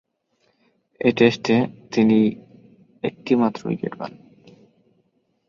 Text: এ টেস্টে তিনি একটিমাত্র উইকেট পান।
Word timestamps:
এ 1.01 1.09
টেস্টে 1.17 1.55
তিনি 1.91 2.19
একটিমাত্র 3.03 3.59
উইকেট 3.67 3.93
পান। 3.99 4.11